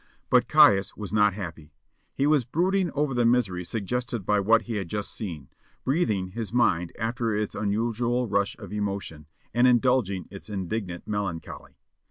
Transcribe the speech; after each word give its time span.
But 0.31 0.47
Caius 0.47 0.97
was 0.97 1.13
not 1.13 1.35
happy; 1.35 1.73
he 2.15 2.25
was 2.25 2.43
brooding 2.43 2.89
over 2.95 3.13
the 3.13 3.23
misery 3.23 3.63
suggested 3.63 4.25
by 4.25 4.39
what 4.39 4.63
he 4.63 4.77
had 4.77 4.87
just 4.87 5.13
seen, 5.13 5.49
breathing 5.83 6.29
his 6.29 6.51
mind 6.51 6.91
after 6.97 7.35
its 7.35 7.53
unusual 7.53 8.27
rush 8.27 8.57
of 8.57 8.73
emotion, 8.73 9.27
and 9.53 9.67
indulging 9.67 10.27
its 10.31 10.49
indignant 10.49 11.07
melancholy. 11.07 11.77